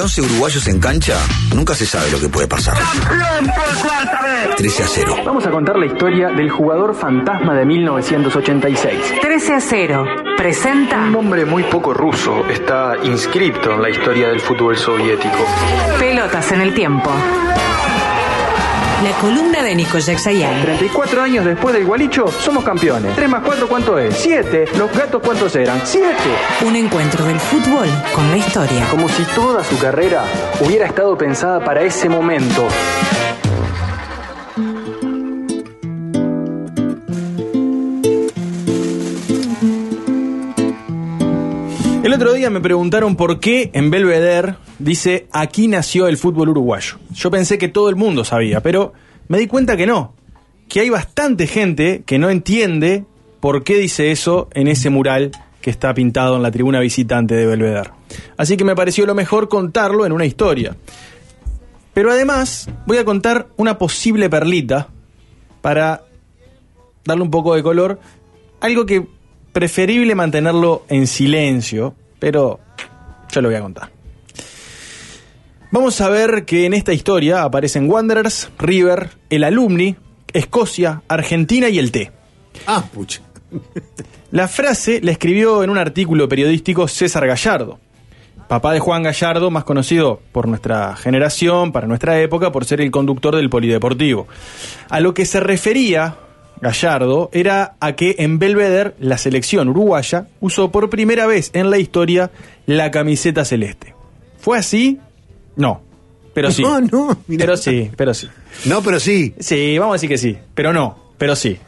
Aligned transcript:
hay 0.00 0.04
11 0.04 0.22
uruguayos 0.22 0.66
en 0.66 0.80
cancha, 0.80 1.18
nunca 1.54 1.74
se 1.74 1.84
sabe 1.84 2.10
lo 2.10 2.18
que 2.18 2.28
puede 2.28 2.48
pasar. 2.48 2.74
13 4.56 4.82
a 4.82 4.86
0. 4.86 5.16
Vamos 5.26 5.46
a 5.46 5.50
contar 5.50 5.78
la 5.78 5.86
historia 5.86 6.30
del 6.30 6.48
jugador 6.48 6.94
fantasma 6.94 7.54
de 7.54 7.66
1986. 7.66 9.20
13 9.20 9.52
a 9.52 9.60
0. 9.60 10.06
Presenta. 10.36 10.98
Un 11.00 11.12
nombre 11.12 11.44
muy 11.44 11.64
poco 11.64 11.92
ruso 11.92 12.46
está 12.48 12.94
inscripto 13.02 13.74
en 13.74 13.82
la 13.82 13.90
historia 13.90 14.28
del 14.28 14.40
fútbol 14.40 14.76
soviético. 14.76 15.44
Pelotas 15.98 16.50
en 16.52 16.62
el 16.62 16.74
tiempo. 16.74 17.10
La 19.02 19.12
columna 19.12 19.62
de 19.62 19.74
Nico 19.74 19.96
Yaxayan. 19.98 20.60
34 20.60 21.22
años 21.22 21.42
después 21.46 21.74
del 21.74 21.86
Gualicho, 21.86 22.28
somos 22.28 22.62
campeones. 22.62 23.16
3 23.16 23.30
más 23.30 23.42
4, 23.42 23.66
¿cuánto 23.66 23.98
es? 23.98 24.14
7. 24.14 24.66
¿Los 24.76 24.92
gatos 24.92 25.22
cuántos 25.24 25.56
eran? 25.56 25.80
7. 25.82 26.12
Un 26.66 26.76
encuentro 26.76 27.24
del 27.24 27.40
fútbol 27.40 27.88
con 28.14 28.30
la 28.30 28.36
historia. 28.36 28.86
Como 28.90 29.08
si 29.08 29.22
toda 29.34 29.64
su 29.64 29.78
carrera 29.78 30.24
hubiera 30.60 30.84
estado 30.84 31.16
pensada 31.16 31.64
para 31.64 31.80
ese 31.80 32.10
momento. 32.10 32.68
El 42.02 42.14
otro 42.14 42.32
día 42.32 42.48
me 42.48 42.62
preguntaron 42.62 43.14
por 43.14 43.40
qué 43.40 43.70
en 43.74 43.90
Belvedere 43.90 44.54
dice 44.78 45.26
aquí 45.32 45.68
nació 45.68 46.08
el 46.08 46.16
fútbol 46.16 46.48
uruguayo. 46.48 46.96
Yo 47.12 47.30
pensé 47.30 47.58
que 47.58 47.68
todo 47.68 47.90
el 47.90 47.96
mundo 47.96 48.24
sabía, 48.24 48.62
pero 48.62 48.94
me 49.28 49.38
di 49.38 49.46
cuenta 49.46 49.76
que 49.76 49.86
no. 49.86 50.14
Que 50.66 50.80
hay 50.80 50.88
bastante 50.88 51.46
gente 51.46 52.02
que 52.06 52.18
no 52.18 52.30
entiende 52.30 53.04
por 53.40 53.64
qué 53.64 53.76
dice 53.76 54.10
eso 54.10 54.48
en 54.54 54.66
ese 54.66 54.88
mural 54.88 55.30
que 55.60 55.68
está 55.68 55.92
pintado 55.92 56.36
en 56.36 56.42
la 56.42 56.50
tribuna 56.50 56.80
visitante 56.80 57.34
de 57.34 57.44
Belvedere. 57.44 57.90
Así 58.38 58.56
que 58.56 58.64
me 58.64 58.74
pareció 58.74 59.04
lo 59.04 59.14
mejor 59.14 59.50
contarlo 59.50 60.06
en 60.06 60.12
una 60.12 60.24
historia. 60.24 60.76
Pero 61.92 62.10
además 62.10 62.70
voy 62.86 62.96
a 62.96 63.04
contar 63.04 63.48
una 63.58 63.76
posible 63.76 64.30
perlita 64.30 64.88
para 65.60 66.04
darle 67.04 67.24
un 67.24 67.30
poco 67.30 67.54
de 67.54 67.62
color, 67.62 68.00
algo 68.60 68.86
que 68.86 69.06
preferible 69.52 70.14
mantenerlo 70.14 70.84
en 70.88 71.06
silencio, 71.06 71.94
pero 72.20 72.60
yo 73.32 73.40
lo 73.40 73.48
voy 73.48 73.56
a 73.56 73.62
contar. 73.62 73.90
Vamos 75.72 76.00
a 76.00 76.08
ver 76.08 76.44
que 76.44 76.66
en 76.66 76.74
esta 76.74 76.92
historia 76.92 77.42
aparecen 77.42 77.88
Wanderers, 77.90 78.50
River, 78.58 79.10
el 79.30 79.44
Alumni, 79.44 79.96
Escocia, 80.32 81.02
Argentina 81.08 81.68
y 81.68 81.78
el 81.78 81.90
T. 81.90 82.12
Ah, 82.66 82.84
pucha. 82.92 83.22
La 84.30 84.46
frase 84.46 85.00
la 85.02 85.10
escribió 85.10 85.64
en 85.64 85.70
un 85.70 85.78
artículo 85.78 86.28
periodístico 86.28 86.86
César 86.86 87.26
Gallardo, 87.26 87.80
papá 88.46 88.72
de 88.72 88.78
Juan 88.78 89.02
Gallardo, 89.02 89.50
más 89.50 89.64
conocido 89.64 90.20
por 90.30 90.46
nuestra 90.46 90.94
generación, 90.94 91.72
para 91.72 91.88
nuestra 91.88 92.20
época, 92.20 92.52
por 92.52 92.64
ser 92.64 92.80
el 92.80 92.92
conductor 92.92 93.34
del 93.34 93.50
Polideportivo. 93.50 94.28
A 94.88 95.00
lo 95.00 95.14
que 95.14 95.24
se 95.24 95.40
refería 95.40 96.14
Gallardo 96.60 97.30
era 97.32 97.76
a 97.80 97.94
que 97.96 98.16
en 98.18 98.38
Belvedere 98.38 98.94
la 98.98 99.18
selección 99.18 99.68
uruguaya 99.68 100.28
usó 100.40 100.70
por 100.70 100.90
primera 100.90 101.26
vez 101.26 101.50
en 101.54 101.70
la 101.70 101.78
historia 101.78 102.30
la 102.66 102.90
camiseta 102.90 103.44
celeste. 103.44 103.94
¿Fue 104.38 104.58
así? 104.58 104.98
No. 105.56 105.82
Pero 106.34 106.50
sí. 106.50 106.62
No, 106.70 106.80
no, 106.80 107.18
mirá. 107.26 107.46
Pero 107.46 107.56
sí, 107.56 107.90
pero 107.96 108.14
sí. 108.14 108.28
No, 108.66 108.82
pero 108.82 109.00
sí. 109.00 109.34
Sí, 109.38 109.78
vamos 109.78 109.94
a 109.94 109.96
decir 109.96 110.08
que 110.08 110.18
sí, 110.18 110.36
pero 110.54 110.72
no, 110.72 111.12
pero 111.18 111.34
sí. 111.34 111.58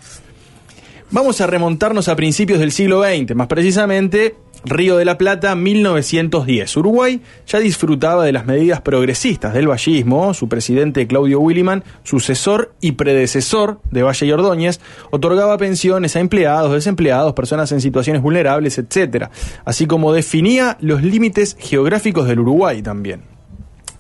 Vamos 1.11 1.41
a 1.41 1.47
remontarnos 1.47 2.09
a 2.09 2.17
principios 2.17 2.59
del 2.59 2.73
siglo 2.73 3.03
XX, 3.03 3.35
más 3.35 3.47
precisamente 3.47 4.35
Río 4.65 4.97
de 4.97 5.05
la 5.05 5.19
Plata, 5.19 5.55
1910. 5.55 6.77
Uruguay 6.77 7.21
ya 7.47 7.59
disfrutaba 7.59 8.25
de 8.25 8.33
las 8.33 8.47
medidas 8.47 8.81
progresistas 8.81 9.55
del 9.55 9.67
vallismo. 9.67 10.35
Su 10.35 10.49
presidente 10.49 11.07
Claudio 11.07 11.41
Williman, 11.41 11.83
sucesor 12.05 12.73
y 12.81 12.93
predecesor 12.93 13.81
de 13.91 14.03
Valle 14.03 14.27
y 14.27 14.33
Ordóñez, 14.33 14.81
otorgaba 15.11 15.59
pensiones 15.59 16.15
a 16.15 16.21
empleados, 16.21 16.73
desempleados, 16.73 17.33
personas 17.33 17.73
en 17.73 17.81
situaciones 17.81 18.23
vulnerables, 18.23 18.79
etc. 18.79 19.27
Así 19.65 19.87
como 19.87 20.13
definía 20.13 20.77
los 20.81 21.03
límites 21.03 21.57
geográficos 21.59 22.29
del 22.29 22.41
Uruguay 22.41 22.83
también. 22.83 23.23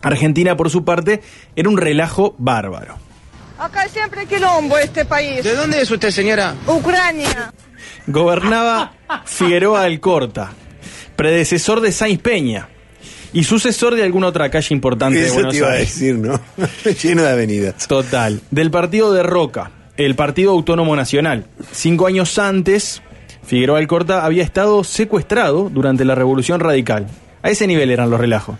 Argentina, 0.00 0.56
por 0.56 0.70
su 0.70 0.84
parte, 0.84 1.22
era 1.56 1.68
un 1.68 1.76
relajo 1.76 2.34
bárbaro. 2.38 3.11
Acá 3.62 3.86
siempre 3.88 4.22
hay 4.22 4.26
quilombo 4.26 4.76
este 4.76 5.04
país. 5.04 5.44
¿De 5.44 5.54
dónde 5.54 5.80
es 5.80 5.88
usted, 5.88 6.10
señora? 6.10 6.56
Ucrania. 6.66 7.52
Gobernaba 8.08 8.92
Figueroa 9.24 9.84
Alcorta, 9.84 10.50
predecesor 11.14 11.80
de 11.80 11.92
Sainz 11.92 12.20
Peña 12.20 12.68
y 13.32 13.44
sucesor 13.44 13.94
de 13.94 14.02
alguna 14.02 14.26
otra 14.26 14.50
calle 14.50 14.74
importante 14.74 15.20
de 15.20 15.26
Eso 15.26 15.34
Buenos 15.34 15.52
te 15.52 15.58
iba 15.58 15.70
a 15.70 15.74
decir, 15.74 16.16
¿no? 16.16 16.40
Lleno 17.02 17.22
de 17.22 17.30
avenidas. 17.30 17.86
Total. 17.86 18.40
Del 18.50 18.72
partido 18.72 19.12
de 19.12 19.22
Roca, 19.22 19.70
el 19.96 20.16
Partido 20.16 20.50
Autónomo 20.50 20.96
Nacional. 20.96 21.46
Cinco 21.70 22.08
años 22.08 22.40
antes, 22.40 23.00
Figueroa 23.46 23.78
Alcorta 23.78 24.24
había 24.24 24.42
estado 24.42 24.82
secuestrado 24.82 25.70
durante 25.70 26.04
la 26.04 26.16
Revolución 26.16 26.58
Radical. 26.58 27.06
A 27.44 27.50
ese 27.50 27.68
nivel 27.68 27.92
eran 27.92 28.10
los 28.10 28.18
relajos. 28.18 28.56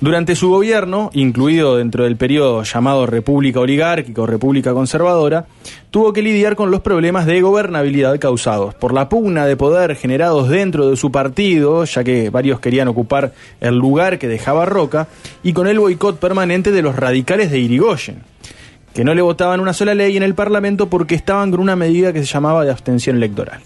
Durante 0.00 0.36
su 0.36 0.48
gobierno, 0.48 1.10
incluido 1.12 1.76
dentro 1.76 2.04
del 2.04 2.16
periodo 2.16 2.62
llamado 2.62 3.04
República 3.04 3.58
Oligárquica 3.58 4.22
o 4.22 4.26
República 4.26 4.72
Conservadora, 4.72 5.46
tuvo 5.90 6.12
que 6.12 6.22
lidiar 6.22 6.54
con 6.54 6.70
los 6.70 6.82
problemas 6.82 7.26
de 7.26 7.40
gobernabilidad 7.40 8.16
causados 8.20 8.76
por 8.76 8.94
la 8.94 9.08
pugna 9.08 9.44
de 9.44 9.56
poder 9.56 9.96
generados 9.96 10.48
dentro 10.48 10.88
de 10.88 10.96
su 10.96 11.10
partido, 11.10 11.84
ya 11.84 12.04
que 12.04 12.30
varios 12.30 12.60
querían 12.60 12.86
ocupar 12.86 13.32
el 13.60 13.74
lugar 13.74 14.20
que 14.20 14.28
dejaba 14.28 14.66
Roca, 14.66 15.08
y 15.42 15.52
con 15.52 15.66
el 15.66 15.80
boicot 15.80 16.20
permanente 16.20 16.70
de 16.70 16.82
los 16.82 16.94
radicales 16.94 17.50
de 17.50 17.58
Irigoyen, 17.58 18.22
que 18.94 19.02
no 19.02 19.14
le 19.14 19.22
votaban 19.22 19.58
una 19.58 19.72
sola 19.72 19.96
ley 19.96 20.16
en 20.16 20.22
el 20.22 20.36
Parlamento 20.36 20.88
porque 20.88 21.16
estaban 21.16 21.50
con 21.50 21.58
una 21.58 21.74
medida 21.74 22.12
que 22.12 22.20
se 22.20 22.32
llamaba 22.32 22.64
de 22.64 22.70
abstención 22.70 23.16
electoral. 23.16 23.62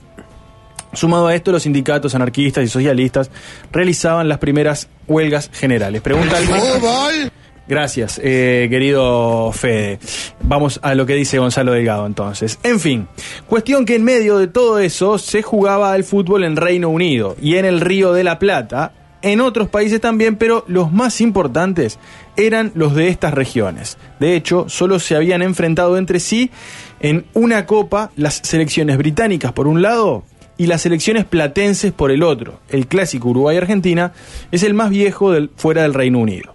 Sumado 0.93 1.27
a 1.27 1.35
esto, 1.35 1.53
los 1.53 1.63
sindicatos 1.63 2.15
anarquistas 2.15 2.65
y 2.65 2.69
socialistas 2.69 3.31
realizaban 3.73 4.29
las 4.29 4.39
primeras 4.39 4.89
huelgas 5.07 5.51
generales. 5.53 6.03
Pregunta 6.03 6.37
al 6.37 7.33
Gracias, 7.69 8.21
eh, 8.23 8.67
querido 8.69 9.53
Fede. 9.53 10.01
Vamos 10.43 10.81
a 10.83 10.95
lo 10.95 11.07
que 11.07 11.15
dice 11.15 11.39
Gonzalo 11.39 11.73
Delgado 11.73 12.07
entonces. 12.07 12.59
En 12.65 12.81
fin, 12.81 13.07
cuestión 13.47 13.87
que 13.87 13.95
en 13.95 14.05
medio 14.05 14.37
de 14.39 14.49
todo 14.49 14.79
eso 14.81 15.17
se 15.17 15.43
jugaba 15.43 15.93
al 15.93 16.05
fútbol 16.05 16.45
en 16.45 16.57
Reino 16.57 16.89
Unido 16.89 17.37
y 17.41 17.57
en 17.57 17.65
el 17.65 17.81
Río 17.81 18.13
de 18.13 18.25
la 18.25 18.39
Plata, 18.39 18.93
en 19.23 19.41
otros 19.41 19.69
países 19.69 20.01
también, 20.01 20.37
pero 20.37 20.65
los 20.67 20.93
más 20.93 21.21
importantes 21.21 22.01
eran 22.37 22.73
los 22.75 22.97
de 22.97 23.09
estas 23.09 23.33
regiones. 23.33 23.97
De 24.19 24.35
hecho, 24.35 24.69
solo 24.69 24.99
se 24.99 25.15
habían 25.15 25.41
enfrentado 25.41 25.97
entre 25.97 26.19
sí 26.19 26.51
en 26.99 27.25
una 27.33 27.65
copa 27.65 28.11
las 28.17 28.41
selecciones 28.43 28.99
británicas 28.99 29.53
por 29.53 29.69
un 29.69 29.81
lado 29.81 30.25
y 30.63 30.67
las 30.69 30.83
selecciones 30.83 31.25
platenses 31.25 31.91
por 31.91 32.13
el 32.13 32.23
otro. 32.23 32.61
El 32.69 32.87
clásico 32.87 33.31
Uruguay-Argentina 33.31 34.13
es 34.53 34.63
el 34.63 34.75
más 34.75 34.91
viejo 34.91 35.33
del, 35.33 35.51
fuera 35.57 35.83
del 35.83 35.93
Reino 35.93 36.21
Unido. 36.21 36.55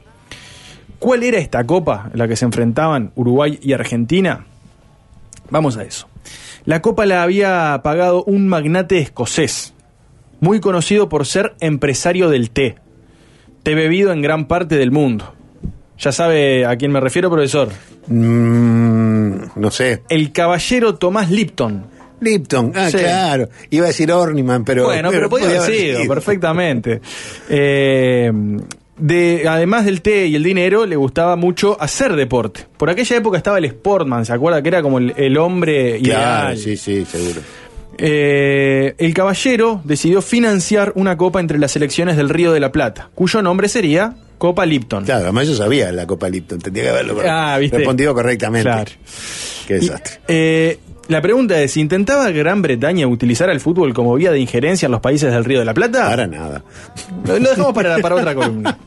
¿Cuál 0.97 1.23
era 1.23 1.39
esta 1.39 1.65
copa 1.65 2.09
en 2.13 2.17
la 2.17 2.25
que 2.29 2.37
se 2.37 2.45
enfrentaban 2.45 3.11
Uruguay 3.15 3.59
y 3.61 3.73
Argentina? 3.73 4.45
Vamos 5.49 5.75
a 5.75 5.83
eso. 5.83 6.07
La 6.63 6.81
copa 6.81 7.05
la 7.05 7.21
había 7.21 7.81
pagado 7.83 8.23
un 8.23 8.47
magnate 8.47 8.99
escocés, 8.99 9.73
muy 10.39 10.61
conocido 10.61 11.09
por 11.09 11.25
ser 11.25 11.55
empresario 11.59 12.29
del 12.29 12.49
té, 12.49 12.77
té 13.63 13.75
bebido 13.75 14.13
en 14.13 14.21
gran 14.21 14.47
parte 14.47 14.77
del 14.77 14.91
mundo. 14.91 15.33
Ya 15.99 16.13
sabe 16.13 16.65
a 16.65 16.77
quién 16.77 16.93
me 16.93 17.01
refiero, 17.01 17.29
profesor. 17.29 17.67
Mm, 18.07 19.47
no 19.57 19.69
sé. 19.69 20.03
El 20.07 20.31
caballero 20.31 20.95
Tomás 20.95 21.29
Lipton. 21.29 21.96
Lipton, 22.19 22.71
ah, 22.75 22.89
Sí. 22.89 22.97
claro. 22.97 23.49
Iba 23.69 23.85
a 23.85 23.87
decir 23.87 24.11
Orniman, 24.11 24.63
pero. 24.65 24.85
bueno, 24.85 25.09
pero 25.11 25.29
podía 25.29 25.47
haber 25.47 25.61
sido, 25.61 25.99
sido. 26.01 26.13
perfectamente. 26.13 27.01
Eh, 27.49 28.31
de, 28.97 29.45
además 29.47 29.85
del 29.85 30.01
té 30.01 30.25
y 30.25 30.35
el 30.35 30.43
dinero, 30.43 30.85
le 30.87 30.95
gustaba 30.95 31.35
mucho 31.35 31.77
hacer 31.79 32.15
deporte. 32.15 32.65
Por 32.77 32.89
aquella 32.89 33.17
época 33.17 33.37
estaba 33.37 33.59
el 33.59 33.69
Sportman, 33.69 34.25
¿se 34.25 34.33
acuerda? 34.33 34.61
Que 34.63 34.69
era 34.69 34.81
como 34.81 34.97
el, 34.97 35.13
el 35.17 35.37
hombre 35.37 35.99
Claro, 36.01 36.53
ideal. 36.53 36.57
sí, 36.57 36.75
sí, 36.77 37.05
seguro. 37.05 37.41
Eh, 37.99 38.93
el 38.97 39.13
caballero 39.13 39.81
decidió 39.83 40.21
financiar 40.21 40.91
una 40.95 41.17
copa 41.17 41.39
entre 41.39 41.57
las 41.57 41.71
selecciones 41.71 42.15
del 42.17 42.29
Río 42.29 42.51
de 42.51 42.59
la 42.59 42.71
Plata, 42.71 43.09
cuyo 43.15 43.41
nombre 43.41 43.69
sería 43.69 44.15
Copa 44.37 44.65
Lipton. 44.67 45.05
Claro, 45.05 45.23
además 45.23 45.47
yo 45.47 45.55
sabía 45.55 45.91
la 45.91 46.05
Copa 46.05 46.29
Lipton, 46.29 46.59
tendría 46.59 46.85
que 46.85 46.89
haberlo 46.91 47.17
Ah, 47.27 47.57
¿viste? 47.59 47.77
respondido 47.77 48.13
correctamente. 48.13 48.69
Claro. 48.69 48.91
Qué 49.67 49.77
Y, 49.77 49.79
desastre. 49.79 50.19
eh, 50.27 50.79
la 51.07 51.21
pregunta 51.21 51.61
es, 51.61 51.77
¿intentaba 51.77 52.29
Gran 52.31 52.61
Bretaña 52.61 53.07
utilizar 53.07 53.49
el 53.49 53.59
fútbol 53.59 53.93
como 53.93 54.15
vía 54.15 54.31
de 54.31 54.39
injerencia 54.39 54.87
en 54.87 54.91
los 54.91 55.01
países 55.01 55.31
del 55.31 55.45
Río 55.45 55.59
de 55.59 55.65
la 55.65 55.73
Plata? 55.73 56.07
Para 56.09 56.27
nada. 56.27 56.63
Lo, 57.25 57.39
lo 57.39 57.49
dejamos 57.49 57.73
para, 57.73 57.97
para 57.99 58.15
otra 58.15 58.35
columna. 58.35 58.77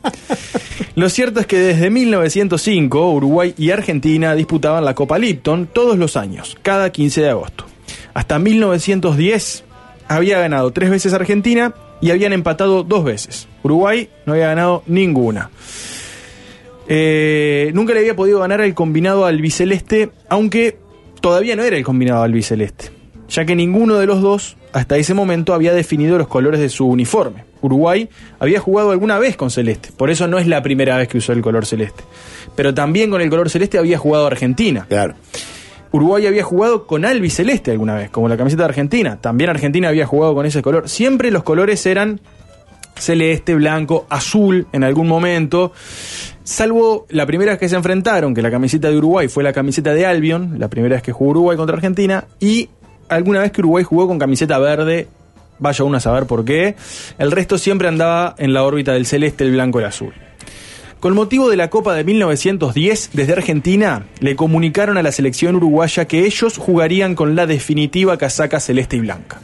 Lo 0.97 1.09
cierto 1.09 1.41
es 1.41 1.47
que 1.47 1.59
desde 1.59 1.89
1905 1.89 3.13
Uruguay 3.13 3.55
y 3.57 3.71
Argentina 3.71 4.35
disputaban 4.35 4.85
la 4.85 4.95
Copa 4.95 5.19
Lipton 5.19 5.69
todos 5.73 5.97
los 5.97 6.17
años, 6.17 6.59
cada 6.63 6.91
15 6.91 7.23
de 7.23 7.31
agosto. 7.31 7.65
Hasta 8.13 8.39
1910 8.39 9.65
había 10.09 10.41
ganado 10.41 10.73
tres 10.73 10.91
veces 10.91 11.15
Argentina 11.15 11.73
y 12.01 12.11
habían 12.11 12.33
empatado 12.33 12.83
dos 12.83 13.05
veces. 13.05 13.49
Uruguay 13.63 14.09
no 14.27 14.33
había 14.33 14.49
ganado 14.49 14.83
ninguna. 14.87 15.51
Eh, 16.89 17.71
nunca 17.73 17.95
le 17.95 18.01
había 18.01 18.17
podido 18.17 18.41
ganar 18.41 18.61
al 18.61 18.75
combinado 18.75 19.25
albiceleste, 19.25 20.11
aunque 20.29 20.77
todavía 21.21 21.57
no 21.57 21.63
era 21.63 21.77
el 21.77 21.85
combinado 21.85 22.23
albiceleste, 22.23 22.91
ya 23.29 23.45
que 23.45 23.57
ninguno 23.57 23.97
de 23.99 24.07
los 24.07 24.21
dos 24.23 24.57
hasta 24.73 24.97
ese 24.97 25.15
momento 25.15 25.55
había 25.55 25.73
definido 25.73 26.19
los 26.19 26.29
colores 26.29 26.61
de 26.61 26.69
su 26.69 26.87
uniforme. 26.87 27.45
Uruguay 27.63 28.09
había 28.39 28.61
jugado 28.61 28.91
alguna 28.91 29.19
vez 29.19 29.37
con 29.37 29.51
celeste, 29.51 29.91
por 29.97 30.11
eso 30.11 30.27
no 30.27 30.39
es 30.39 30.47
la 30.47 30.63
primera 30.63 30.97
vez 30.97 31.09
que 31.09 31.19
usó 31.19 31.33
el 31.33 31.43
color 31.43 31.67
celeste. 31.67 32.03
Pero 32.57 32.75
también 32.75 33.11
con 33.11 33.21
el 33.21 33.31
color 33.31 33.51
celeste 33.51 33.79
había 33.79 33.99
jugado 33.99 34.27
Argentina. 34.27 34.87
Claro. 34.89 35.15
Uruguay 35.93 36.27
había 36.27 36.45
jugado 36.45 36.87
con 36.87 37.05
albiceleste 37.05 37.73
alguna 37.73 37.97
vez, 37.97 38.11
como 38.11 38.29
la 38.29 38.37
camiseta 38.37 38.63
de 38.63 38.69
Argentina. 38.69 39.21
También 39.21 39.51
Argentina 39.51 39.89
había 39.89 40.07
jugado 40.07 40.35
con 40.35 40.47
ese 40.47 40.63
color. 40.63 40.89
Siempre 40.89 41.31
los 41.31 41.43
colores 41.43 41.85
eran 41.85 42.21
celeste, 42.97 43.55
blanco, 43.55 44.07
azul 44.09 44.69
en 44.73 44.85
algún 44.85 45.09
momento. 45.09 45.73
Salvo 46.51 47.07
la 47.11 47.27
primera 47.27 47.53
vez 47.53 47.61
que 47.61 47.69
se 47.69 47.77
enfrentaron, 47.77 48.35
que 48.35 48.43
la 48.43 48.51
camiseta 48.51 48.91
de 48.91 48.99
Uruguay 48.99 49.29
fue 49.29 49.45
la 49.45 49.53
camiseta 49.53 49.95
de 49.95 50.05
Albion, 50.05 50.59
la 50.59 50.67
primera 50.67 50.97
vez 50.97 51.03
que 51.05 51.13
jugó 51.13 51.31
Uruguay 51.31 51.57
contra 51.57 51.77
Argentina, 51.77 52.25
y 52.41 52.69
alguna 53.09 53.39
vez 53.39 53.53
que 53.53 53.61
Uruguay 53.61 53.85
jugó 53.85 54.09
con 54.09 54.19
camiseta 54.19 54.59
verde, 54.59 55.07
vaya 55.61 55.85
uno 55.85 55.99
a 55.99 56.01
saber 56.01 56.27
por 56.27 56.45
qué. 56.45 56.75
El 57.19 57.31
resto 57.31 57.57
siempre 57.57 57.87
andaba 57.87 58.35
en 58.37 58.53
la 58.53 58.65
órbita 58.65 58.93
del 58.95 59.07
celeste, 59.07 59.45
el 59.45 59.53
blanco 59.53 59.79
y 59.79 59.83
el 59.85 59.89
azul. 59.91 60.13
Con 60.99 61.15
motivo 61.15 61.49
de 61.49 61.57
la 61.57 61.71
Copa 61.71 61.95
de 61.95 62.03
1910, 62.03 63.11
desde 63.13 63.33
Argentina 63.33 64.07
le 64.19 64.35
comunicaron 64.35 64.99
a 64.99 65.05
la 65.05 65.13
selección 65.13 65.55
uruguaya 65.55 66.07
que 66.07 66.27
ellos 66.27 66.59
jugarían 66.59 67.15
con 67.15 67.37
la 67.37 67.47
definitiva 67.47 68.19
casaca 68.19 68.59
celeste 68.59 68.97
y 68.97 69.01
blanca. 69.03 69.41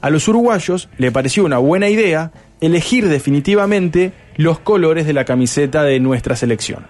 A 0.00 0.08
los 0.08 0.26
uruguayos 0.28 0.88
le 0.96 1.12
pareció 1.12 1.44
una 1.44 1.58
buena 1.58 1.90
idea 1.90 2.32
elegir 2.60 3.08
definitivamente 3.08 4.12
los 4.36 4.58
colores 4.58 5.06
de 5.06 5.12
la 5.12 5.24
camiseta 5.24 5.82
de 5.82 6.00
nuestra 6.00 6.36
selección. 6.36 6.86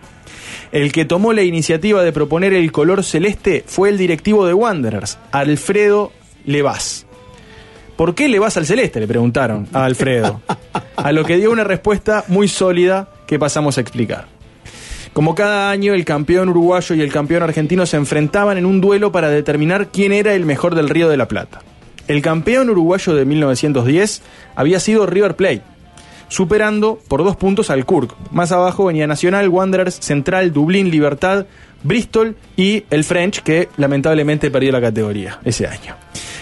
El 0.72 0.92
que 0.92 1.04
tomó 1.04 1.32
la 1.32 1.42
iniciativa 1.42 2.02
de 2.02 2.12
proponer 2.12 2.52
el 2.52 2.72
color 2.72 3.02
celeste 3.02 3.64
fue 3.66 3.88
el 3.88 3.98
directivo 3.98 4.46
de 4.46 4.54
Wanderers, 4.54 5.18
Alfredo 5.32 6.12
Levas. 6.44 7.06
¿Por 7.96 8.14
qué 8.14 8.28
le 8.28 8.38
vas 8.38 8.56
al 8.56 8.66
celeste? 8.66 9.00
Le 9.00 9.08
preguntaron 9.08 9.66
a 9.72 9.84
Alfredo. 9.84 10.40
A 10.96 11.10
lo 11.12 11.24
que 11.24 11.36
dio 11.36 11.50
una 11.50 11.64
respuesta 11.64 12.24
muy 12.28 12.46
sólida 12.46 13.08
que 13.26 13.38
pasamos 13.38 13.76
a 13.76 13.80
explicar. 13.80 14.26
Como 15.12 15.34
cada 15.34 15.70
año, 15.70 15.94
el 15.94 16.04
campeón 16.04 16.48
uruguayo 16.48 16.94
y 16.94 17.00
el 17.00 17.12
campeón 17.12 17.42
argentino 17.42 17.86
se 17.86 17.96
enfrentaban 17.96 18.56
en 18.56 18.66
un 18.66 18.80
duelo 18.80 19.10
para 19.10 19.30
determinar 19.30 19.88
quién 19.88 20.12
era 20.12 20.34
el 20.34 20.44
mejor 20.44 20.76
del 20.76 20.88
Río 20.88 21.08
de 21.08 21.16
la 21.16 21.26
Plata. 21.26 21.60
El 22.08 22.22
campeón 22.22 22.70
uruguayo 22.70 23.14
de 23.14 23.26
1910 23.26 24.22
había 24.56 24.80
sido 24.80 25.04
River 25.04 25.36
Plate, 25.36 25.62
superando 26.28 26.98
por 27.06 27.22
dos 27.22 27.36
puntos 27.36 27.68
al 27.68 27.84
Kurk. 27.84 28.16
Más 28.30 28.50
abajo 28.50 28.86
venía 28.86 29.06
Nacional, 29.06 29.50
Wanderers, 29.50 29.96
Central, 30.00 30.54
Dublín, 30.54 30.90
Libertad, 30.90 31.44
Bristol 31.82 32.34
y 32.56 32.84
el 32.88 33.04
French, 33.04 33.42
que 33.42 33.68
lamentablemente 33.76 34.50
perdió 34.50 34.72
la 34.72 34.80
categoría 34.80 35.38
ese 35.44 35.66
año. 35.66 35.96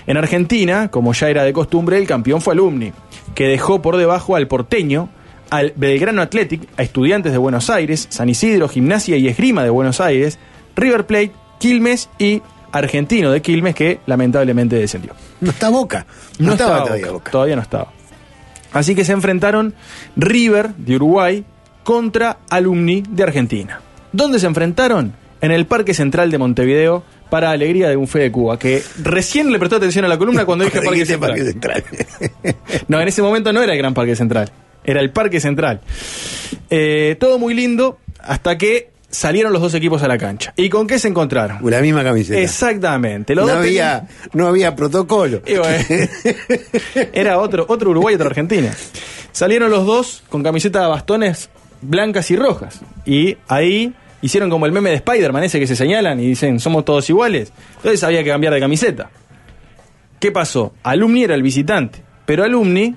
En 0.06 0.16
Argentina, 0.16 0.88
como 0.88 1.12
ya 1.12 1.30
era 1.30 1.42
de 1.42 1.52
costumbre, 1.52 1.98
el 1.98 2.06
campeón 2.06 2.40
fue 2.40 2.54
Alumni, 2.54 2.92
que 3.34 3.48
dejó 3.48 3.82
por 3.82 3.96
debajo 3.96 4.36
al 4.36 4.46
porteño, 4.46 5.08
al 5.50 5.72
Belgrano 5.74 6.22
Athletic, 6.22 6.62
a 6.76 6.84
Estudiantes 6.84 7.32
de 7.32 7.38
Buenos 7.38 7.70
Aires, 7.70 8.06
San 8.10 8.28
Isidro, 8.28 8.69
Gimnasia 8.69 9.16
y 9.16 9.26
Esgrima 9.26 9.64
de 9.64 9.70
Buenos 9.70 10.00
Aires, 10.00 10.38
River 10.76 11.06
Plate, 11.06 11.32
Quilmes 11.58 12.08
y 12.19 12.40
Argentino 12.72 13.32
de 13.32 13.42
Quilmes, 13.42 13.74
que 13.74 14.00
lamentablemente 14.06 14.76
descendió. 14.76 15.12
No 15.40 15.50
está 15.50 15.68
Boca. 15.68 16.06
No, 16.38 16.52
estaba, 16.52 16.84
todavía 16.84 17.10
Boca. 17.10 17.30
Todavía 17.30 17.56
no 17.56 17.62
estaba. 17.62 17.92
Así 18.72 18.94
que 18.94 19.04
se 19.04 19.12
enfrentaron 19.12 19.74
River 20.16 20.74
de 20.74 20.96
Uruguay 20.96 21.44
contra 21.84 22.38
Alumni 22.50 23.02
de 23.08 23.22
Argentina. 23.22 23.80
¿Dónde 24.12 24.38
se 24.38 24.46
enfrentaron? 24.46 25.14
En 25.40 25.52
el 25.52 25.66
Parque 25.66 25.92
Central 25.94 26.30
de 26.30 26.38
Montevideo, 26.38 27.04
para 27.30 27.50
alegría 27.50 27.88
de 27.88 27.96
un 27.96 28.08
fe 28.08 28.20
de 28.20 28.32
Cuba, 28.32 28.58
que 28.58 28.82
recién 29.02 29.52
le 29.52 29.58
prestó 29.58 29.76
atención 29.76 30.04
a 30.04 30.08
la 30.08 30.19
columna 30.19 30.44
cuando 30.44 30.64
dije 30.64 30.80
Parque 30.84 31.00
Dijiste 31.00 31.14
Central. 31.14 31.82
Parque 31.82 32.04
Central. 32.04 32.56
No, 32.88 33.00
en 33.00 33.08
ese 33.08 33.22
momento 33.22 33.52
no 33.52 33.62
era 33.62 33.72
el 33.72 33.78
Gran 33.78 33.94
Parque 33.94 34.16
Central, 34.16 34.50
era 34.84 35.00
el 35.00 35.10
Parque 35.10 35.40
Central. 35.40 35.80
Eh, 36.70 37.16
todo 37.20 37.38
muy 37.38 37.54
lindo 37.54 37.98
hasta 38.20 38.56
que 38.58 38.90
salieron 39.08 39.53
los 39.53 39.62
dos 39.62 39.75
equipos 39.75 40.03
a 40.03 40.08
la 40.08 40.19
cancha. 40.19 40.53
¿Y 40.56 40.69
con 40.69 40.87
qué 40.87 40.99
se 40.99 41.08
encontraron? 41.08 41.58
La 41.70 41.81
misma 41.81 42.03
camiseta. 42.03 42.38
Exactamente. 42.38 43.35
Los 43.35 43.47
no, 43.47 43.55
dos 43.55 43.62
había, 43.62 44.06
no 44.32 44.47
había 44.47 44.75
protocolo. 44.75 45.43
Y 45.47 45.56
bueno, 45.56 45.85
era 47.12 47.38
otro, 47.38 47.67
otro 47.69 47.91
Uruguay 47.91 48.14
y 48.14 48.17
otra 48.17 48.29
Argentina. 48.29 48.73
Salieron 49.32 49.70
los 49.70 49.87
dos 49.87 50.23
con 50.29 50.43
camiseta 50.43 50.81
de 50.81 50.87
bastones 50.87 51.50
blancas 51.82 52.31
y 52.31 52.37
rojas. 52.37 52.81
Y 53.05 53.37
ahí 53.49 53.94
hicieron 54.23 54.50
como 54.50 54.67
el 54.67 54.73
meme 54.73 54.91
de 54.91 54.97
Spider-Man, 54.97 55.44
ese 55.44 55.61
que 55.61 55.67
se 55.67 55.76
señalan 55.76 56.19
y 56.20 56.26
dicen, 56.26 56.61
somos 56.61 56.85
todos 56.85 57.08
iguales. 57.11 57.53
Entonces 57.76 58.03
había 58.03 58.25
que 58.25 58.31
cambiar 58.31 58.55
de 58.55 58.61
camiseta. 58.61 59.11
¿Qué 60.19 60.32
pasó? 60.32 60.75
Alumni 60.82 61.25
era 61.25 61.35
el 61.35 61.43
visitante, 61.43 62.03
pero 62.25 62.44
Alumni 62.44 62.97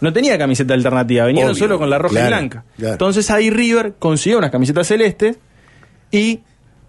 no 0.00 0.12
tenía 0.12 0.38
camiseta 0.38 0.74
alternativa, 0.74 1.24
venían 1.26 1.46
Obvio, 1.48 1.56
solo 1.56 1.78
con 1.78 1.90
la 1.90 1.98
roja 1.98 2.24
y 2.24 2.26
blanca. 2.26 2.64
claro. 2.76 2.92
Entonces 2.94 3.30
ahí 3.30 3.50
River 3.50 3.94
consiguió 3.98 4.38
unas 4.38 4.50
camisetas 4.50 4.86
celestes 4.86 5.38
y 6.10 6.40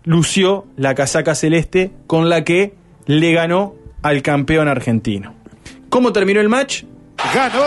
lució 0.04 0.66
la 0.78 0.96
casaca 0.96 1.36
celeste 1.36 1.92
con 2.08 2.30
la 2.30 2.44
que 2.44 2.74
le 3.06 3.34
ganó 3.34 3.76
al 4.02 4.22
campeón 4.22 4.68
argentino. 4.68 5.34
¿Cómo 5.90 6.12
terminó 6.14 6.40
el 6.42 6.50
match? 6.50 6.84
¡Ganó 7.34 7.64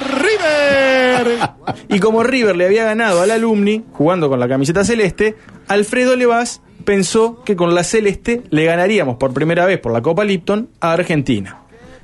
River! 0.00 1.50
Y 1.90 2.00
como 2.00 2.22
River 2.22 2.56
le 2.56 2.66
había 2.66 2.84
ganado 2.84 3.22
al 3.22 3.30
Alumni, 3.30 3.84
jugando 3.92 4.28
con 4.28 4.40
la 4.40 4.48
camiseta 4.48 4.84
celeste, 4.84 5.36
Alfredo 5.68 6.16
Levas 6.16 6.60
pensó 6.84 7.42
que 7.44 7.56
con 7.56 7.74
la 7.74 7.82
celeste 7.84 8.42
le 8.50 8.64
ganaríamos 8.64 9.16
por 9.16 9.32
primera 9.32 9.64
vez 9.66 9.78
por 9.80 9.92
la 9.92 10.02
Copa 10.02 10.24
Lipton 10.24 10.68
a 10.80 10.92
Argentina. 10.92 11.58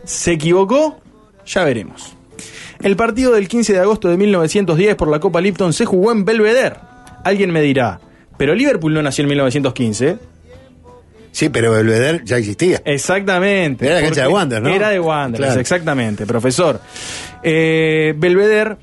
¿Se 0.04 0.32
equivocó? 0.32 0.98
Ya 1.46 1.64
veremos. 1.64 2.14
El 2.82 2.96
partido 2.96 3.32
del 3.32 3.48
15 3.48 3.72
de 3.72 3.78
agosto 3.80 4.08
de 4.08 4.16
1910 4.16 4.94
por 4.96 5.08
la 5.08 5.20
Copa 5.20 5.40
Lipton 5.40 5.72
se 5.72 5.84
jugó 5.84 6.12
en 6.12 6.24
Belvedere. 6.24 6.76
Alguien 7.24 7.50
me 7.50 7.62
dirá, 7.62 8.00
pero 8.36 8.54
Liverpool 8.54 8.92
no 8.92 9.02
nació 9.02 9.22
en 9.22 9.28
1915. 9.30 10.18
Sí, 11.32 11.48
pero 11.48 11.72
Belvedere 11.72 12.20
ya 12.24 12.36
existía. 12.36 12.80
Exactamente. 12.84 13.86
Era 13.86 13.96
la 13.96 14.02
cancha 14.02 14.22
de 14.22 14.28
Wanderers, 14.28 14.68
¿no? 14.68 14.74
Era 14.74 14.90
de 14.90 15.00
Wanderers, 15.00 15.46
Claro. 15.46 15.60
exactamente, 15.60 16.26
profesor. 16.26 16.80
Eh, 17.42 18.14
Belvedere, 18.16 18.76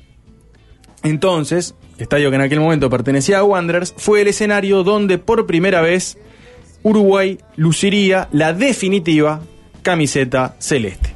entonces, 1.02 1.74
estadio 1.98 2.30
que 2.30 2.36
en 2.36 2.42
aquel 2.42 2.60
momento 2.60 2.90
pertenecía 2.90 3.38
a 3.38 3.44
Wanderers, 3.44 3.94
fue 3.96 4.20
el 4.22 4.28
escenario 4.28 4.82
donde 4.84 5.18
por 5.18 5.46
primera 5.46 5.80
vez 5.80 6.18
Uruguay 6.82 7.38
luciría 7.56 8.28
la 8.32 8.52
definitiva 8.52 9.40
camiseta 9.82 10.56
celeste. 10.58 11.11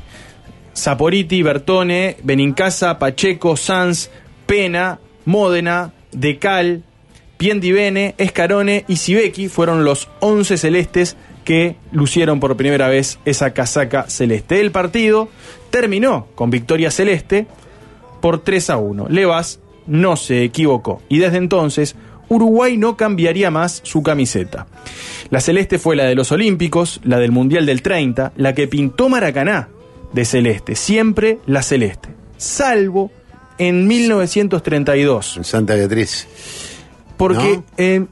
Saporiti, 0.76 1.42
Bertone, 1.42 2.18
Benincasa, 2.22 2.98
Pacheco, 2.98 3.56
Sanz, 3.56 4.10
Pena, 4.46 5.00
Módena, 5.24 5.92
Decal, 6.12 6.84
Piendivene, 7.38 8.14
Escarone 8.18 8.84
y 8.86 8.96
Sibeki 8.96 9.48
fueron 9.48 9.84
los 9.84 10.08
11 10.20 10.58
celestes 10.58 11.16
que 11.44 11.76
lucieron 11.92 12.40
por 12.40 12.56
primera 12.58 12.88
vez 12.88 13.18
esa 13.24 13.54
casaca 13.54 14.10
celeste. 14.10 14.60
El 14.60 14.70
partido 14.70 15.30
terminó 15.70 16.26
con 16.34 16.50
victoria 16.50 16.90
celeste 16.90 17.46
por 18.20 18.44
3 18.44 18.70
a 18.70 18.76
1. 18.76 19.06
Levas 19.08 19.60
no 19.86 20.16
se 20.16 20.44
equivocó 20.44 21.00
y 21.08 21.18
desde 21.18 21.38
entonces 21.38 21.96
Uruguay 22.28 22.76
no 22.76 22.98
cambiaría 22.98 23.50
más 23.50 23.80
su 23.82 24.02
camiseta. 24.02 24.66
La 25.30 25.40
celeste 25.40 25.78
fue 25.78 25.96
la 25.96 26.04
de 26.04 26.14
los 26.14 26.32
Olímpicos, 26.32 27.00
la 27.02 27.18
del 27.18 27.32
Mundial 27.32 27.64
del 27.64 27.80
30, 27.80 28.32
la 28.36 28.54
que 28.54 28.68
pintó 28.68 29.08
Maracaná 29.08 29.70
de 30.12 30.24
celeste, 30.24 30.74
siempre 30.76 31.38
la 31.46 31.62
celeste, 31.62 32.08
salvo 32.36 33.10
en 33.58 33.86
1932, 33.86 35.36
En 35.38 35.44
Santa 35.44 35.74
Beatriz. 35.74 36.26
porque 37.16 37.56
¿No? 37.58 37.64
en 37.76 38.08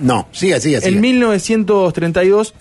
No, 0.00 0.28
siga, 0.32 0.60
siga, 0.60 0.80
siga. 0.80 0.94
en 0.94 1.00
1932, 1.00 2.54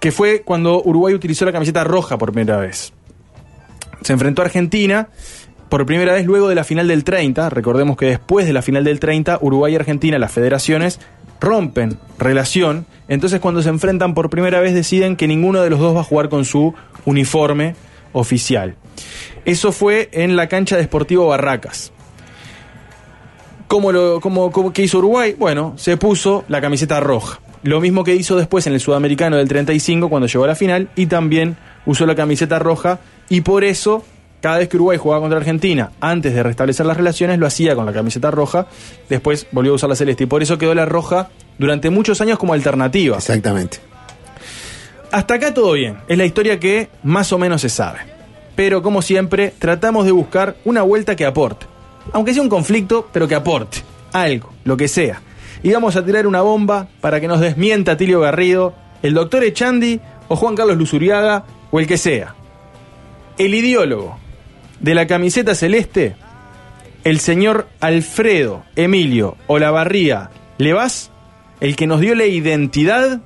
que 0.00 0.12
fue 0.12 0.42
cuando 0.42 0.82
Uruguay 0.82 1.14
utilizó 1.14 1.44
la 1.44 1.52
camiseta 1.52 1.84
roja 1.84 2.18
por 2.18 2.32
primera 2.32 2.58
vez. 2.58 2.92
Se 4.02 4.12
enfrentó 4.12 4.42
a 4.42 4.44
Argentina 4.46 5.08
por 5.68 5.84
primera 5.86 6.12
vez 6.12 6.24
luego 6.24 6.48
de 6.48 6.54
la 6.54 6.64
final 6.64 6.86
del 6.88 7.02
30. 7.04 7.50
Recordemos 7.50 7.96
que 7.96 8.06
después 8.06 8.46
de 8.46 8.52
la 8.52 8.62
final 8.62 8.84
del 8.84 9.00
30, 9.00 9.38
Uruguay 9.42 9.72
y 9.72 9.76
Argentina, 9.76 10.18
las 10.18 10.30
federaciones, 10.32 11.00
rompen 11.40 11.98
relación. 12.18 12.86
Entonces 13.08 13.40
cuando 13.40 13.62
se 13.62 13.70
enfrentan 13.70 14.14
por 14.14 14.30
primera 14.30 14.60
vez 14.60 14.74
deciden 14.74 15.16
que 15.16 15.26
ninguno 15.26 15.62
de 15.62 15.70
los 15.70 15.80
dos 15.80 15.96
va 15.96 16.00
a 16.00 16.04
jugar 16.04 16.28
con 16.28 16.44
su 16.44 16.74
uniforme 17.04 17.74
oficial. 18.12 18.76
Eso 19.44 19.72
fue 19.72 20.08
en 20.12 20.36
la 20.36 20.48
cancha 20.48 20.76
de 20.76 20.84
Sportivo 20.84 21.26
Barracas. 21.26 21.92
¿Cómo 23.66 23.92
lo, 23.92 24.20
cómo, 24.20 24.72
qué 24.72 24.82
hizo 24.82 24.98
Uruguay? 24.98 25.34
Bueno, 25.38 25.74
se 25.76 25.96
puso 25.96 26.44
la 26.48 26.60
camiseta 26.60 27.00
roja. 27.00 27.40
Lo 27.62 27.80
mismo 27.80 28.04
que 28.04 28.14
hizo 28.14 28.36
después 28.36 28.66
en 28.66 28.72
el 28.72 28.80
Sudamericano 28.80 29.36
del 29.36 29.48
35 29.48 30.08
cuando 30.08 30.26
llegó 30.26 30.44
a 30.44 30.48
la 30.48 30.54
final 30.54 30.88
y 30.96 31.06
también 31.06 31.56
usó 31.84 32.06
la 32.06 32.14
camiseta 32.14 32.58
roja 32.58 33.00
y 33.28 33.42
por 33.42 33.64
eso 33.64 34.04
cada 34.40 34.58
vez 34.58 34.68
que 34.68 34.76
Uruguay 34.76 34.98
jugaba 34.98 35.20
contra 35.20 35.38
Argentina, 35.38 35.90
antes 36.00 36.34
de 36.34 36.42
restablecer 36.42 36.86
las 36.86 36.96
relaciones, 36.96 37.38
lo 37.38 37.46
hacía 37.46 37.74
con 37.74 37.86
la 37.86 37.92
camiseta 37.92 38.30
roja, 38.30 38.66
después 39.08 39.46
volvió 39.50 39.72
a 39.72 39.74
usar 39.74 39.90
la 39.90 39.96
celeste 39.96 40.24
y 40.24 40.26
por 40.26 40.42
eso 40.42 40.58
quedó 40.58 40.74
la 40.74 40.86
roja 40.86 41.30
durante 41.58 41.90
muchos 41.90 42.20
años 42.20 42.38
como 42.38 42.52
alternativa. 42.52 43.16
Exactamente. 43.16 43.78
Hasta 45.10 45.34
acá 45.34 45.54
todo 45.54 45.72
bien, 45.72 45.98
es 46.06 46.18
la 46.18 46.24
historia 46.24 46.60
que 46.60 46.88
más 47.02 47.32
o 47.32 47.38
menos 47.38 47.62
se 47.62 47.68
sabe. 47.68 47.98
Pero 48.54 48.82
como 48.82 49.02
siempre, 49.02 49.54
tratamos 49.58 50.04
de 50.04 50.12
buscar 50.12 50.56
una 50.64 50.82
vuelta 50.82 51.16
que 51.16 51.24
aporte. 51.24 51.66
Aunque 52.12 52.34
sea 52.34 52.42
un 52.42 52.48
conflicto, 52.48 53.08
pero 53.12 53.28
que 53.28 53.34
aporte. 53.34 53.78
Algo, 54.12 54.52
lo 54.64 54.76
que 54.76 54.88
sea. 54.88 55.20
Y 55.62 55.72
vamos 55.72 55.96
a 55.96 56.04
tirar 56.04 56.26
una 56.26 56.42
bomba 56.42 56.88
para 57.00 57.20
que 57.20 57.28
nos 57.28 57.40
desmienta 57.40 57.96
Tilio 57.96 58.20
Garrido, 58.20 58.74
el 59.02 59.14
doctor 59.14 59.44
Echandi 59.44 60.00
o 60.28 60.36
Juan 60.36 60.54
Carlos 60.54 60.76
Luzuriaga 60.76 61.44
o 61.70 61.80
el 61.80 61.86
que 61.86 61.98
sea. 61.98 62.34
El 63.38 63.54
ideólogo 63.54 64.18
de 64.80 64.94
la 64.94 65.06
camiseta 65.06 65.54
celeste, 65.54 66.16
el 67.04 67.20
señor 67.20 67.68
Alfredo 67.80 68.64
Emilio 68.76 69.36
Olavarría 69.46 70.30
Levas, 70.58 71.10
el 71.60 71.76
que 71.76 71.86
nos 71.86 72.00
dio 72.00 72.14
la 72.14 72.26
identidad 72.26 73.20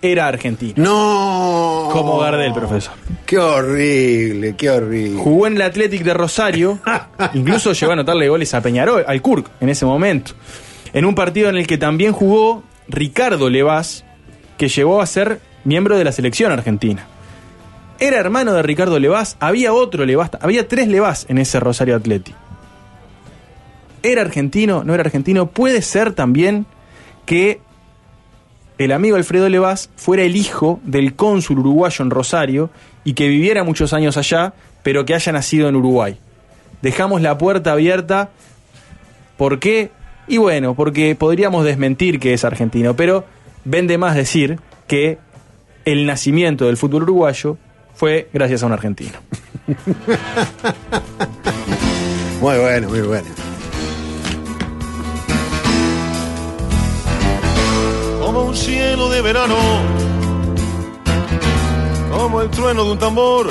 era 0.00 0.28
argentino. 0.28 0.74
No. 0.76 1.88
Como 1.92 2.18
Gardel, 2.18 2.52
profesor. 2.52 2.94
Qué 3.26 3.38
horrible, 3.38 4.54
qué 4.56 4.70
horrible. 4.70 5.20
Jugó 5.20 5.46
en 5.46 5.56
el 5.56 5.62
Athletic 5.62 6.02
de 6.02 6.14
Rosario, 6.14 6.78
incluso 7.34 7.72
llegó 7.72 7.92
a 7.92 7.94
anotarle 7.94 8.28
goles 8.28 8.54
a 8.54 8.60
Peñarol, 8.60 9.04
al 9.06 9.20
Kurk, 9.22 9.50
en 9.60 9.68
ese 9.68 9.84
momento. 9.84 10.32
En 10.92 11.04
un 11.04 11.14
partido 11.14 11.48
en 11.48 11.56
el 11.56 11.66
que 11.66 11.78
también 11.78 12.12
jugó 12.12 12.62
Ricardo 12.88 13.50
Levas, 13.50 14.04
que 14.56 14.68
llegó 14.68 15.02
a 15.02 15.06
ser 15.06 15.40
miembro 15.64 15.98
de 15.98 16.04
la 16.04 16.12
selección 16.12 16.52
argentina. 16.52 17.06
Era 18.00 18.18
hermano 18.18 18.54
de 18.54 18.62
Ricardo 18.62 18.98
Levas, 18.98 19.36
había 19.40 19.72
otro 19.72 20.04
Levas, 20.04 20.30
había 20.40 20.68
tres 20.68 20.86
Levas 20.86 21.26
en 21.28 21.38
ese 21.38 21.58
Rosario 21.58 21.96
Athletic. 21.96 22.34
¿Era 24.02 24.22
argentino? 24.22 24.84
¿No 24.84 24.94
era 24.94 25.02
argentino? 25.02 25.46
Puede 25.46 25.82
ser 25.82 26.12
también 26.12 26.66
que 27.26 27.60
el 28.78 28.92
amigo 28.92 29.16
Alfredo 29.16 29.48
Levas 29.48 29.90
fuera 29.96 30.22
el 30.22 30.36
hijo 30.36 30.78
del 30.84 31.14
cónsul 31.16 31.58
uruguayo 31.58 32.04
en 32.04 32.10
Rosario 32.10 32.70
y 33.02 33.14
que 33.14 33.26
viviera 33.26 33.64
muchos 33.64 33.92
años 33.92 34.16
allá, 34.16 34.54
pero 34.84 35.04
que 35.04 35.14
haya 35.14 35.32
nacido 35.32 35.68
en 35.68 35.74
Uruguay. 35.74 36.18
Dejamos 36.80 37.20
la 37.20 37.36
puerta 37.36 37.72
abierta. 37.72 38.30
¿Por 39.36 39.58
qué? 39.58 39.90
Y 40.28 40.36
bueno, 40.36 40.74
porque 40.74 41.16
podríamos 41.16 41.64
desmentir 41.64 42.20
que 42.20 42.34
es 42.34 42.44
argentino, 42.44 42.94
pero 42.94 43.24
vende 43.64 43.98
más 43.98 44.14
decir 44.14 44.60
que 44.86 45.18
el 45.84 46.06
nacimiento 46.06 46.66
del 46.66 46.76
fútbol 46.76 47.02
uruguayo 47.02 47.58
fue 47.98 48.28
gracias 48.32 48.62
a 48.62 48.66
un 48.66 48.72
argentino. 48.72 49.18
Muy 52.40 52.56
bueno, 52.56 52.88
muy 52.88 53.00
bueno. 53.00 53.26
Como 58.20 58.42
un 58.44 58.54
cielo 58.56 59.10
de 59.10 59.20
verano, 59.22 59.56
como 62.12 62.42
el 62.42 62.50
trueno 62.50 62.84
de 62.84 62.92
un 62.92 62.98
tambor. 63.00 63.48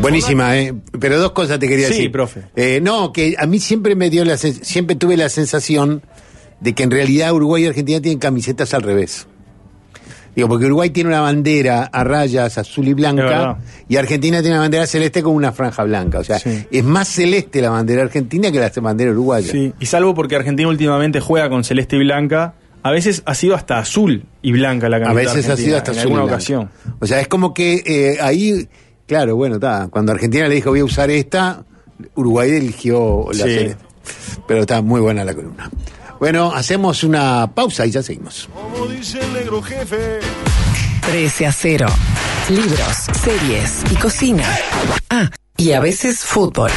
Buenísima, 0.00 0.56
¿eh? 0.56 0.74
Pero 1.00 1.18
dos 1.18 1.32
cosas 1.32 1.58
te 1.58 1.66
quería 1.66 1.88
Sí, 1.88 1.94
decir. 1.94 2.12
profe. 2.12 2.42
Eh, 2.54 2.78
no, 2.80 3.12
que 3.12 3.34
a 3.36 3.46
mí 3.46 3.58
siempre 3.58 3.96
me 3.96 4.10
dio 4.10 4.24
la 4.24 4.36
siempre 4.36 4.94
tuve 4.94 5.16
la 5.16 5.28
sensación 5.28 6.02
de 6.60 6.72
que 6.74 6.84
en 6.84 6.92
realidad 6.92 7.32
Uruguay 7.32 7.64
y 7.64 7.66
Argentina 7.66 8.00
tienen 8.00 8.20
camisetas 8.20 8.74
al 8.74 8.82
revés. 8.82 9.26
Digo, 10.38 10.48
porque 10.48 10.66
Uruguay 10.66 10.90
tiene 10.90 11.08
una 11.10 11.20
bandera 11.20 11.82
a 11.92 12.04
rayas 12.04 12.58
azul 12.58 12.86
y 12.86 12.92
blanca 12.94 13.58
y 13.88 13.96
Argentina 13.96 14.38
tiene 14.40 14.54
una 14.54 14.60
bandera 14.60 14.86
celeste 14.86 15.20
con 15.20 15.34
una 15.34 15.50
franja 15.50 15.82
blanca. 15.82 16.20
O 16.20 16.22
sea, 16.22 16.38
Sí. 16.38 16.64
es 16.70 16.84
más 16.84 17.08
celeste 17.08 17.60
la 17.60 17.70
bandera 17.70 18.02
argentina 18.02 18.52
que 18.52 18.60
la 18.60 18.70
bandera 18.80 19.10
uruguaya. 19.10 19.50
Sí, 19.50 19.72
y 19.80 19.86
salvo 19.86 20.14
porque 20.14 20.36
Argentina 20.36 20.68
últimamente 20.68 21.18
juega 21.18 21.48
con 21.50 21.64
celeste 21.64 21.96
y 21.96 21.98
blanca, 22.04 22.54
a 22.84 22.92
veces 22.92 23.22
ha 23.26 23.34
sido 23.34 23.56
hasta 23.56 23.78
azul 23.80 24.26
y 24.40 24.52
blanca 24.52 24.88
la 24.88 24.98
A 24.98 25.00
camiseta 25.00 25.34
veces 25.34 25.50
ha 25.50 25.56
sido 25.56 25.76
hasta 25.76 25.90
en 25.90 25.98
azul 25.98 26.10
y 26.10 26.12
alguna 26.12 26.22
blanca. 26.22 26.34
ocasión. 26.36 26.70
O 27.00 27.06
sea, 27.08 27.20
es 27.20 27.26
como 27.26 27.52
que 27.52 27.82
eh, 27.84 28.18
ahí, 28.20 28.68
claro, 29.08 29.34
bueno, 29.34 29.56
está. 29.56 29.88
Cuando 29.90 30.12
Argentina 30.12 30.46
le 30.46 30.54
dijo 30.54 30.70
voy 30.70 30.78
a 30.78 30.84
usar 30.84 31.10
esta, 31.10 31.64
Uruguay 32.14 32.52
eligió 32.52 33.26
la 33.32 33.44
Sí. 33.44 33.50
celeste. 33.54 33.84
Pero 34.46 34.60
está 34.60 34.82
muy 34.82 35.00
buena 35.00 35.24
la 35.24 35.34
columna. 35.34 35.68
Bueno, 36.18 36.52
hacemos 36.52 37.04
una 37.04 37.50
pausa 37.54 37.86
y 37.86 37.90
ya 37.90 38.02
seguimos. 38.02 38.48
Como 38.52 38.86
dice 38.86 39.20
el 39.20 39.32
negro 39.32 39.62
jefe. 39.62 40.20
13 41.02 41.46
a 41.46 41.52
0. 41.52 41.86
Libros, 42.50 42.96
series 43.22 43.82
y 43.90 43.94
cocina. 43.96 44.44
Ah, 45.10 45.30
y 45.56 45.72
a 45.72 45.80
veces 45.80 46.20
fútbol. 46.20 46.70